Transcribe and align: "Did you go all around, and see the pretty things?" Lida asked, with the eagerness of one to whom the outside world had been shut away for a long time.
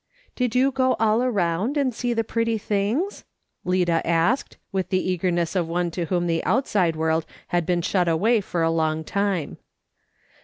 "Did 0.35 0.55
you 0.55 0.71
go 0.71 0.95
all 0.99 1.21
around, 1.21 1.77
and 1.77 1.93
see 1.93 2.11
the 2.11 2.23
pretty 2.23 2.57
things?" 2.57 3.23
Lida 3.65 4.01
asked, 4.03 4.57
with 4.71 4.89
the 4.89 5.11
eagerness 5.11 5.55
of 5.55 5.67
one 5.67 5.91
to 5.91 6.05
whom 6.05 6.25
the 6.25 6.43
outside 6.43 6.95
world 6.95 7.27
had 7.49 7.67
been 7.67 7.83
shut 7.83 8.07
away 8.07 8.41
for 8.41 8.63
a 8.63 8.71
long 8.71 9.03
time. 9.03 9.59